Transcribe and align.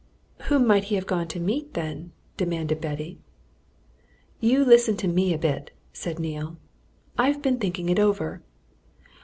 "Whom 0.45 0.65
might 0.65 0.85
he 0.85 0.95
have 0.95 1.05
gone 1.05 1.27
to 1.27 1.39
meet, 1.39 1.75
then?" 1.75 2.11
demanded 2.35 2.81
Betty. 2.81 3.19
"You 4.39 4.65
listen 4.65 4.97
to 4.97 5.07
me 5.07 5.31
a 5.31 5.37
bit," 5.37 5.69
said 5.93 6.17
Neale. 6.17 6.57
"I've 7.19 7.43
been 7.43 7.59
thinking 7.59 7.87
it 7.87 7.99
over. 7.99 8.41